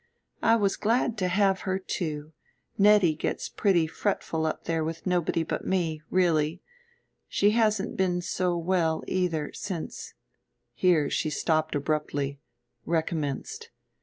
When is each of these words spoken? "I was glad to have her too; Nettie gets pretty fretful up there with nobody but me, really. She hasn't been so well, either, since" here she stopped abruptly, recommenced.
"I 0.41 0.55
was 0.55 0.77
glad 0.77 1.15
to 1.19 1.27
have 1.27 1.59
her 1.59 1.77
too; 1.77 2.33
Nettie 2.75 3.13
gets 3.13 3.47
pretty 3.49 3.85
fretful 3.85 4.47
up 4.47 4.63
there 4.63 4.83
with 4.83 5.05
nobody 5.05 5.43
but 5.43 5.63
me, 5.67 6.01
really. 6.09 6.63
She 7.27 7.51
hasn't 7.51 7.97
been 7.97 8.23
so 8.23 8.57
well, 8.57 9.03
either, 9.05 9.51
since" 9.53 10.15
here 10.73 11.11
she 11.11 11.29
stopped 11.29 11.75
abruptly, 11.75 12.39
recommenced. 12.83 13.69